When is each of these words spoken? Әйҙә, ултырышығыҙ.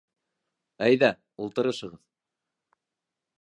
Әйҙә, 0.87 1.09
ултырышығыҙ. 1.45 2.01